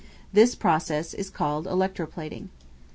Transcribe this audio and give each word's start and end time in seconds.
This 0.33 0.55
process 0.55 1.13
is 1.13 1.29
called 1.29 1.67
electro 1.67 2.07
plating. 2.07 2.49